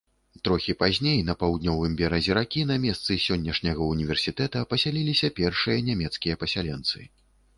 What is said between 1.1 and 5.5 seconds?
на паўднёвым беразе ракі, на месцы сённяшняга ўніверсітэта, пасяліліся